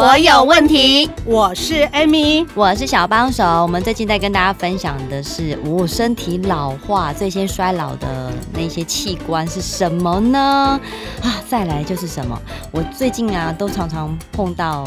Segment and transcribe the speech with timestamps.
[0.00, 3.44] 我有问题，我是 Amy，我是小帮手。
[3.44, 10.80] 我们最近在跟大家分享的是，我、哦、身体老化最先衰老的那些器官是什么呢？
[11.20, 12.40] 啊，再来就是什么？
[12.70, 14.86] 我最近啊，都常常碰到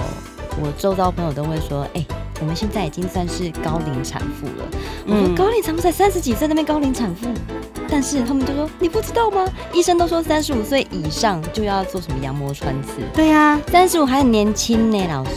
[0.61, 2.07] 我周遭朋友都会说，哎、欸，
[2.39, 4.65] 我们现在已经算是高龄产妇了。
[5.07, 7.27] 我说高龄产妇才三十几岁，那边高龄产妇。
[7.93, 9.45] 但是他们就说，你不知道吗？
[9.73, 13.01] 医生都说三十五岁以上就要做什么羊膜穿刺。
[13.13, 15.31] 对呀、啊，三十五还很年轻呢，老师。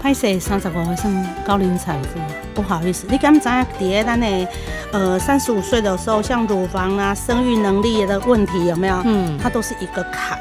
[0.00, 2.20] 拍摄三十五岁算高龄产妇，
[2.54, 4.48] 不好意思，你敢知影底下咱的
[4.92, 9.02] 呃三十五岁的时候，像乳房啊、生育能力的问题有没有？
[9.04, 10.38] 嗯，它都是一个坎。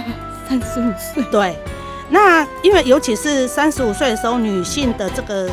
[0.46, 1.24] 三十五岁。
[1.32, 1.56] 对，
[2.10, 5.50] 那因为尤其是三十五岁的时候，女性的这个。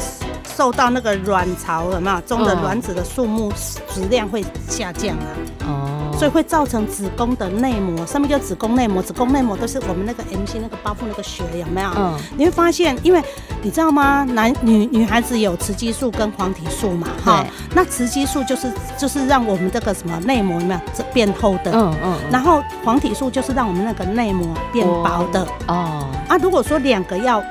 [0.56, 3.52] 受到那个卵巢有没有中的卵子的数目
[3.94, 5.28] 质量会下降啊？
[5.66, 11.90] 哦，所以会造成子宫的内膜，上面叫子宫内膜，子宫内膜都是我们那个 M C 那个包覆那个血有没有？
[11.96, 13.24] 嗯，你会发现，因为
[13.62, 14.26] 你知道吗？
[14.26, 20.80] 男女女孩子有雌激素跟黄体素嘛，哈，那雌激素就是就是让我们这个什么内膜有没有
[21.14, 21.72] 变厚的？
[21.72, 25.48] 嗯嗯，然后黄体素就是让我们那个内膜变薄的。
[25.68, 27.42] 哦，啊，如果说两个要。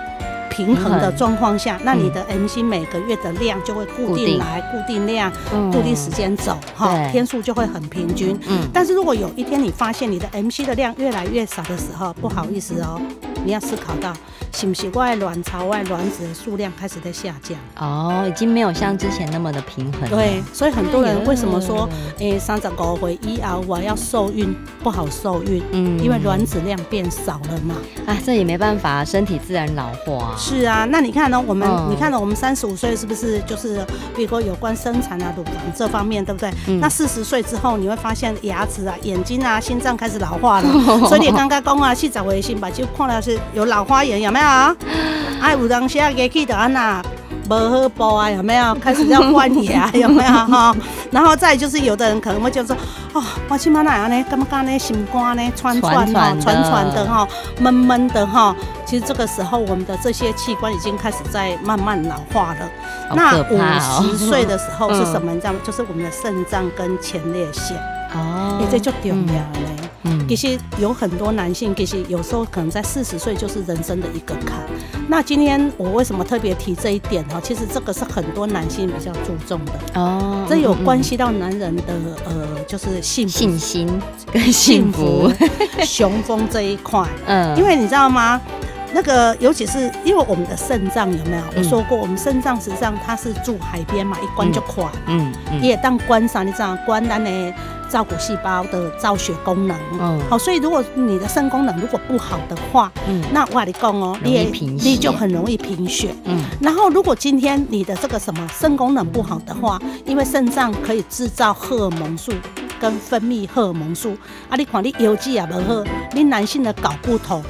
[0.53, 5.33] 平衡的状况下，那你的 M C 每个月的量就会固定来，固定量，
[5.73, 8.39] 固定时间走，哈，天数就会很平均。
[8.47, 13.01] 嗯，但是如果有一天你发现你的 M C 的量越来越少的时候，不好意思哦，
[13.45, 14.13] 你要思考到。
[14.55, 14.89] 是不是？
[14.91, 17.57] 外卵巢外卵子的数量开始在下降？
[17.79, 20.09] 哦，已经没有像之前那么的平衡。
[20.09, 25.63] 对，所以很多人为什么说，诶，三十五岁以后我要受孕不好受孕？
[25.73, 27.75] 嗯，因为卵子量变少了嘛。
[28.07, 30.35] 啊，这也没办法，身体自然老化。
[30.37, 31.43] 是啊，那你看呢？
[31.47, 32.21] 我们你看呢？
[32.21, 33.07] 我们三十五岁是？
[33.07, 33.41] 不是？
[33.41, 36.53] 就是，比如说有关生产啊、乳房这方面，对不对？
[36.79, 40.69] 那四十岁之后，你会发现牙齿啊、眼睛啊、心脏开始老化了。
[41.09, 43.39] 所以你刚刚讲啊，去找微信吧，就看到是？
[43.55, 44.42] 有老花眼，有没有？
[44.43, 44.77] 啊，
[45.41, 47.03] 哎，有当时啊，过去的安那
[47.49, 48.75] 不好补啊，有没有？
[48.77, 50.75] 开始要换牙， 有没有哈？
[51.11, 52.75] 然后再就是，有的人可能会就说，
[53.13, 54.79] 哦，我起码那样呢，干嘛干呢？
[54.79, 57.27] 心肝呢，串串哈，串串的哈，
[57.59, 58.55] 闷闷的哈。
[58.87, 62.69] 其实这个时候，我们的这些器官已经开始在慢慢老化了。
[63.15, 63.59] 那五
[64.09, 65.33] 十岁的时候是什么？
[65.35, 65.59] 你知道吗？
[65.65, 67.77] 就是我们的肾脏跟前列腺。
[68.15, 69.91] 哦，也这就重要嘞。
[70.05, 74.59] 嗯，其实有很多男性，其实有时候可能在四十岁就是人生的一个坎。
[75.09, 77.41] 那今天我为什么特别提这一点呢？
[77.43, 81.83] 其实这个是很多男性比较注重的哦，这有关系到男人的
[82.25, 83.89] 呃，就是信信心
[84.33, 85.31] 跟幸福
[85.85, 87.07] 雄风这一块。
[87.27, 88.41] 嗯，因为你知道吗？
[88.95, 91.43] 那个尤其是因为我们的肾脏有没有？
[91.57, 94.91] 我说过，我们肾脏实际上它是住海边嘛，一关就垮。
[95.07, 97.55] 嗯嗯，也当关上，你知道关单呢？
[97.93, 112.33] 照顾细胞的造血功能，嗯，好，所以如果你的肾功能如果不好的话，嗯，那我跟你讲哦，你也你就很容易贫血，嗯，然后如果今天你的这个什么肾功能不好的话，因为肾脏可以制造荷尔蒙素
[112.81, 114.17] 跟分泌荷尔蒙素，
[114.49, 117.43] 啊，你看你油脂也不好，你男性的睾固酮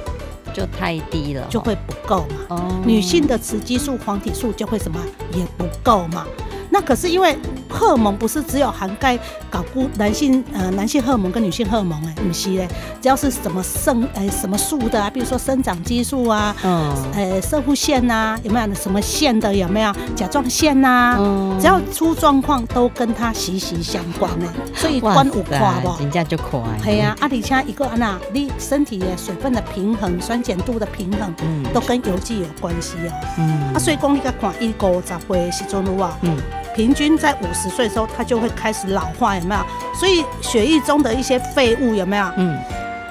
[0.53, 4.99] 就太低了，就会不够嘛，哦，女性的雌激素、黄体素就会什么
[5.35, 6.27] 也不够嘛。
[6.69, 7.37] 那可是因为
[7.73, 9.17] 荷尔蒙不是只有涵盖
[9.51, 12.69] 睾固男性呃男性荷尔蒙跟女性荷尔蒙哎，不是嘞，
[13.01, 21.17] 只要是什么生哎什么素的啊，比如说生长激素啊，嗯，呃摄护腺呐，有没有什么腺的有没有甲状腺呐？
[21.19, 25.99] 嗯，只要出状况都跟它息息相关呢，所以关五块不？
[26.01, 26.61] 人家就快。
[26.83, 33.13] 对呀，阿里恰一个安娜，你身体的水分的平衡、酸碱度的平衡，嗯，都跟油脂有关系哦。
[33.39, 36.37] 嗯，啊，所以讲你个看一个杂会是做路啊，嗯。
[36.75, 39.61] 平均在五十岁的时候，它就会开始老化，有没有？
[39.95, 42.27] 所以血液中的一些废物有没有？
[42.37, 42.59] 嗯，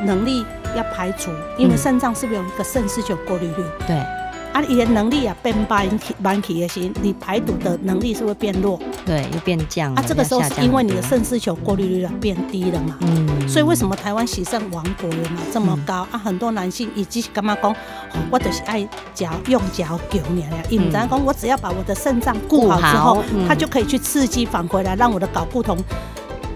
[0.04, 3.64] 能力要排除，因为肾脏是不是有一个肾丝球过滤率？
[3.88, 4.21] 对。
[4.54, 5.88] 啊，你的能力啊变慢
[6.20, 9.94] 慢起也行，你排毒的能力是会变弱，对，又变降。
[9.96, 16.06] 啊，这个时候是因为你的肾丝球过滤率啊变低了嘛，嗯，所以为什么台湾洗肾王国有没有这么高？
[16.12, 16.18] 啊？
[16.18, 17.74] 很多男性以及干嘛讲，
[18.30, 25.78] 我就是爱嚼用脚救你了，因为咱讲我只要把我的肾脏顾好之后，它就可以去刺激返回来，让我的睾固酮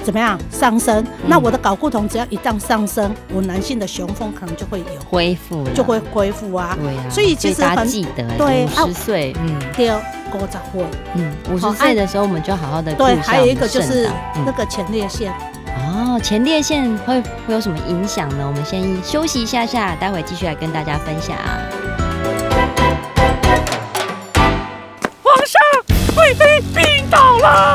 [0.05, 1.03] 怎么样上升？
[1.03, 6.77] 嗯、那我的睾固酮只要一旦上升，我男性的雄风可能就会有恢复，就会恢复啊。
[6.79, 10.85] 对啊，所以其实很记得，对，五十岁，嗯，对，五十岁，
[11.15, 12.93] 嗯，五十岁的时候我们就好好的。
[12.93, 14.07] 对，还有一个就是
[14.45, 15.33] 那个前列腺。
[15.77, 18.45] 哦，前列腺会会有什么影响呢？
[18.45, 21.35] 我们先休息一下下，待会继续来跟大家分享。
[25.23, 25.59] 皇上，
[26.15, 27.74] 贵妃病倒了！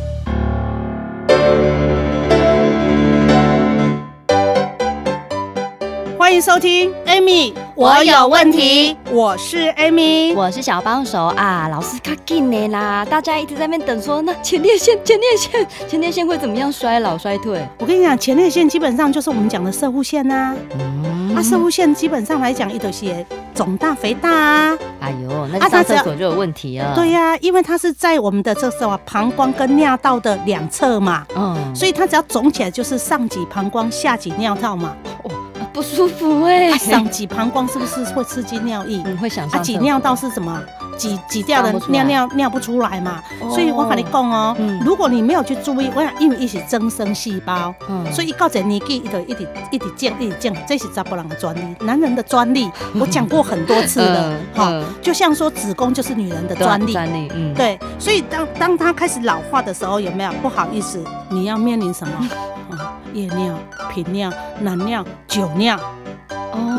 [6.41, 8.97] 迎收听，Amy，我有问题。
[9.11, 11.67] 我是 Amy，我是小帮手啊。
[11.67, 17.63] 老师卡紧的啦，大家一直在那边等说，那前列腺，前列腺，前列腺会怎么样衰老衰退？
[17.77, 20.55] 我跟你讲，前列腺基本上就是我们讲的射护腺呐、啊。
[20.79, 23.23] 嗯，啊，射护腺基本上来讲，一都是
[23.53, 24.77] 肿大肥大啊。
[24.99, 26.93] 哎呦，那上厕所就有问题啊。
[26.95, 31.23] 对呀、啊，因为它是在我们的这什么膀胱跟尿道的两侧嘛。
[31.35, 34.95] 嗯，所以它只要肿起来，就是上挤膀胱，下挤尿道嘛。
[35.21, 35.31] 哦
[35.73, 39.01] 不舒服哎、欸，上挤膀胱是不是会刺激尿液？
[39.05, 40.61] 嗯，会想啊，挤尿道是什么？
[41.01, 43.23] 挤挤掉的尿尿尿不出来嘛。
[43.41, 52.69] 哦、所以我跟你讲哦，嗯、如果你没有去注意，我想因为一起增生细胞，嗯，所以一到这年纪，一直一直一直降一直降，这是查甫人的专利，男人的专利。
[52.99, 57.79] 我讲过很多次了，哈、嗯，就像说子宫就是女人的专利，专利，嗯，对。
[57.97, 61.03] 所以当当他开始老化的时候，有没有不好意思？
[61.29, 62.29] 你要面临什么？
[63.13, 63.53] 夜尿、
[63.93, 64.31] 频尿、
[64.61, 65.81] 难尿、酒尿，哦，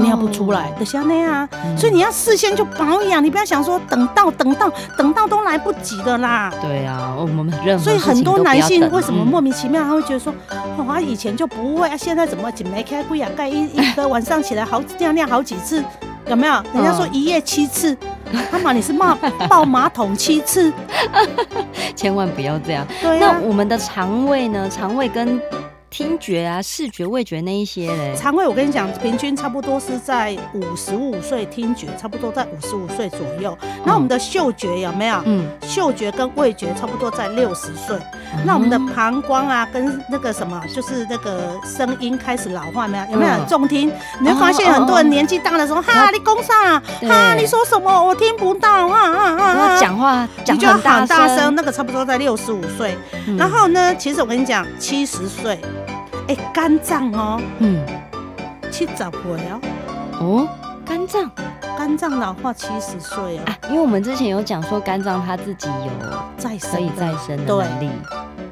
[0.01, 6.53] 尿不出来的像那样所以你要事先就保养，你不要想说等到等到等到都来不及的啦。
[6.61, 13.31] 对啊，我们任何所以很多男性为什么莫名其妙他会觉得说，嗯、哦，以前就不会啊，现在怎么紧没开柜啊？
[13.37, 15.83] 盖一一个晚上起来好尿尿好几次，
[16.29, 16.55] 有没有？
[16.75, 17.97] 人家说一夜七次，
[18.51, 19.15] 他妈、嗯、你是骂
[19.49, 20.73] 抱马桶七次，
[21.97, 22.87] 千万不要这样。
[23.01, 24.69] 对啊，那我们的肠胃呢？
[24.69, 25.41] 肠胃跟
[25.93, 33.57] 听觉啊，视觉、味觉那一些嘞，肠胃我跟你讲，平均差不多是在五十五岁，听觉差不多在五十五岁左右。
[33.85, 35.21] 那、嗯、我们的嗅觉有没有？
[35.27, 37.95] 嗯，嗅觉跟味觉差不多在六十岁。
[38.35, 43.05] 嗯、那我们的膀胱啊，跟那个什么，就是那个声音开始老化没有？
[43.13, 43.91] 有没有重听？
[43.91, 46.81] 嗯、你会发现很多人年纪大的时候，哈，你讲啥？
[47.07, 48.03] 哈，你说什么？
[48.03, 49.45] 我听不到啊啊啊！
[49.45, 52.97] 啊讲话讲你就要喊大声，那个差不多在六十五岁。
[53.27, 55.61] 嗯、然后呢，其实我跟你讲，七十岁。
[56.29, 57.85] 哎，肝脏哦，嗯，
[58.71, 59.11] 七十岁
[59.51, 59.61] 哦，
[60.21, 60.49] 哦，
[60.87, 61.31] 肝脏，
[61.77, 65.91] 肝脏老化七十岁啊，因为我们之前有讲说肝脏它自己有
[66.37, 67.91] 再生可以再生的能力，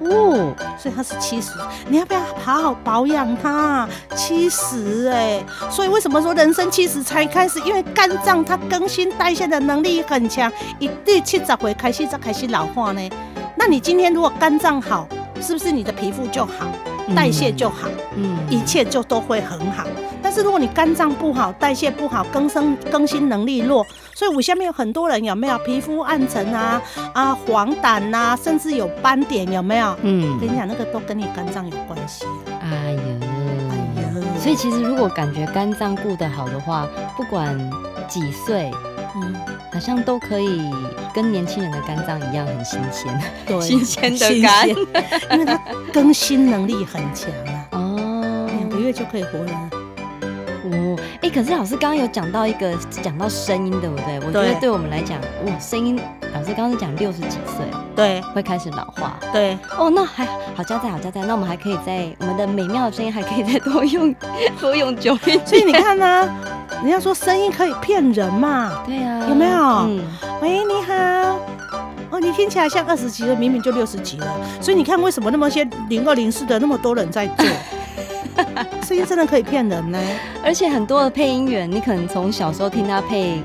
[0.00, 1.52] 哦，所以它是七十，
[1.88, 3.88] 你要不要好好保养它？
[4.16, 5.40] 七十哎，
[5.70, 7.60] 所以为什么说人生七十才开始？
[7.60, 13.10] 因为肝脏它更新代谢的能力很强，一定七十回开始才开始老化呢。
[13.56, 15.06] 那你今天如果肝脏好，
[15.40, 16.66] 是不是你的皮肤就好？
[17.14, 19.84] 代谢就好，嗯，一切就都会很好。
[20.22, 26.80] 但是如果你肝脏不好，代谢不好，更生更新能力弱，所以我下面有很多人有没有皮肤暗沉啊
[27.12, 29.96] 啊黄疸呐、啊，甚至有斑点有没有？
[30.02, 32.24] 嗯，跟你讲那个都跟你肝脏有关系。
[32.62, 36.86] 哎呦，哎呦，所以其实如果感觉肝脏顾得好的话，
[37.16, 37.58] 不管
[38.08, 38.70] 几岁。
[39.16, 39.49] 嗯，好
[39.80, 40.60] 像都可以
[41.14, 45.58] 跟年轻人的肝脏一样很新鲜，对， 新鲜的肝，因为它
[45.92, 47.66] 更新能力很强啊。
[47.72, 49.54] 哦，两个月就可以活人。
[50.72, 54.20] 哦，哎、欸，可是老师刚刚有讲到一个，讲到声音，对不对？
[54.20, 55.98] 我觉得对我们来讲，哇，声音，
[56.32, 59.18] 老师刚刚是讲六十几岁，对，会开始老化。
[59.32, 64.14] 对，哦，那还好加在好加在，那我们还可以在我们的美妙的声音还可以再多用
[64.60, 65.46] 多用久一点。
[65.46, 66.28] 所以你看呢、啊？
[66.82, 68.72] 人家说声音可以骗人嘛？
[68.86, 69.52] 对、啊，有没有？
[69.52, 70.00] 嗯，
[70.40, 70.94] 喂，你好。
[72.10, 74.26] 哦，你听起来像二十几岁，明明就六十几了。
[74.60, 77.46] 所以你看，为什么那么些零二零四的那么多人在做？
[78.86, 79.98] 声音真的可以骗人呢。
[80.42, 83.42] 而且很多的配音员，你可能从小时候听他配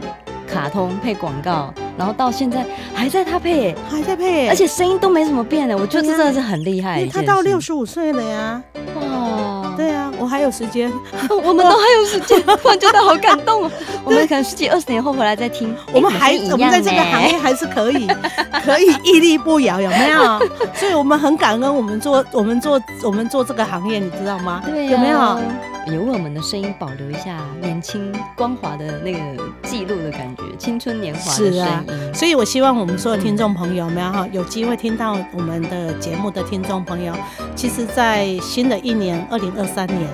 [0.47, 5.77] 卡通、配广告，然后到现在还在他配，还在配，而且声音都没怎么变的。
[5.77, 7.05] 我觉得这真的是很厉害。
[7.07, 8.61] 他到六十五岁了呀。
[8.95, 10.91] 哇，对啊，我还有时间，
[11.29, 13.71] 我们都还有时间，突然觉得好感动哦。
[14.03, 18.07] 我们可能十几二十年后回来再听，我们还我们在这个行业还是可以，
[18.63, 20.39] 可以屹立不摇，有没有？
[20.73, 24.61] 所以我们很感恩我们做我们做我们做这个行业，你知道吗？
[24.65, 25.39] 对，有没有？
[25.87, 29.19] 也为我们的声音保留一下年轻光滑的那个
[29.63, 31.53] 记录的感觉，青春年华的声音。
[31.53, 37.13] 是啊，所以我希望我们所有听众朋友们哈，有机会听到我们的节目的听众朋友，
[37.55, 40.09] 其实，在新的一年二零二三年，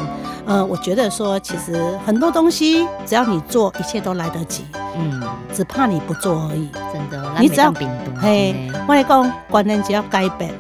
[0.45, 4.65] 呃，我觉得说，其实很多东西只要你做，一切都来得及。
[4.97, 5.23] 嗯，
[5.53, 6.69] 只怕你不做而已。
[6.91, 7.71] 真的，你只要
[8.21, 10.51] 嘿，我来讲，观念只要改变，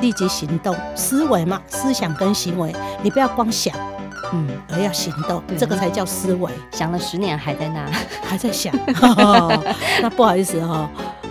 [0.00, 2.72] 立即行动，思维嘛，思想跟行为，
[3.02, 3.74] 你不要光想。
[4.32, 6.50] 嗯，而要行动，这个才叫思维。
[6.72, 7.86] 想了十年还在那，
[8.22, 8.72] 还在想，
[10.02, 10.88] 那不好意思哈，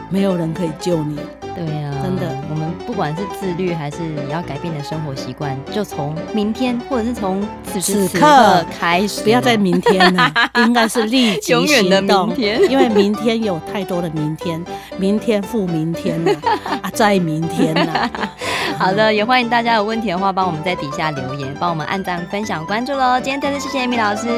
[0.09, 1.19] 没有人可以救你。
[1.59, 10.31] 对呀，真的，我们不管是自律还是你要改变的生活习惯，就从明天或者是从此时此刻开始，不要在明天了，
[10.65, 11.65] 应该是立即行动。
[11.65, 14.63] 永远的明天，因为明天有太多的明天，
[14.97, 16.31] 明天复明天了
[16.81, 18.09] 啊，在明天了。
[18.79, 23.19] 好的，也欢迎大家有问题的话，帮我们在底下留言，帮我们按赞、分享、关注喽。
[23.19, 24.29] 今天再次谢谢 Amy 老师，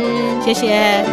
[0.44, 1.06] 谢谢。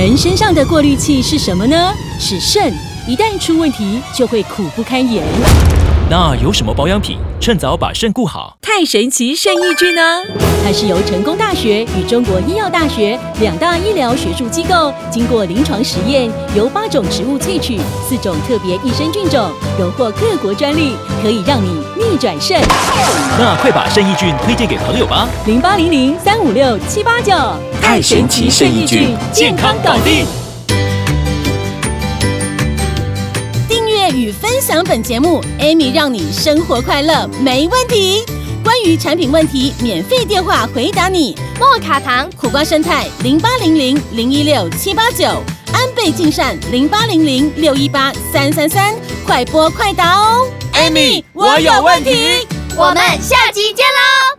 [0.00, 1.92] 人身上的过滤器是什么呢？
[2.18, 2.72] 是肾，
[3.06, 5.22] 一旦出问题，就会苦不堪言。
[6.08, 8.56] 那有什么保养品，趁早把肾顾好？
[8.62, 10.22] 太神奇肾益菌呢？
[10.64, 17.78] 它是由成功大学与中国医药大学两大医疗学术机构经过临床实验，由八种植物萃取，
[18.08, 22.58] 四种特别益生菌种，荣获各国专利，可以让你逆转肾。
[23.38, 25.28] 那快把肾益菌推荐给朋友吧！
[25.44, 27.34] 零八零零三五六七八九，
[27.90, 30.24] 太神奇肾益菌，健康搞定。
[33.68, 38.24] 订阅与分享本节目，Amy 让你生活快乐没问题。
[38.62, 41.36] 关于产品问题，免费电话回答你。
[41.58, 45.24] 莫卡糖、苦瓜生态零八零零零一六七八九，
[45.72, 48.94] 安倍晋善零八零零六一八三三三，
[49.26, 50.48] 快播快答哦。
[50.74, 52.46] Amy，我有问题。
[52.76, 54.29] 我们下集见喽。